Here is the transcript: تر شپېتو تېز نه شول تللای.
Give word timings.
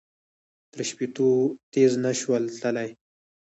تر 0.71 0.79
شپېتو 0.89 1.29
تېز 1.73 1.91
نه 2.03 2.11
شول 2.19 2.43
تللای. 2.61 2.89